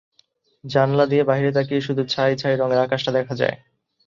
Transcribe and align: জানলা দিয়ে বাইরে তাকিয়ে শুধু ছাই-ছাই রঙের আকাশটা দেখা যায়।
জানলা 0.63 1.05
দিয়ে 1.05 1.23
বাইরে 1.23 1.49
তাকিয়ে 1.51 1.81
শুধু 1.81 2.01
ছাই-ছাই 2.05 2.55
রঙের 2.55 2.79
আকাশটা 2.79 3.11
দেখা 3.11 3.33
যায়। 3.35 3.55